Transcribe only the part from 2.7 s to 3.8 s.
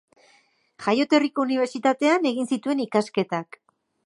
ikasketak.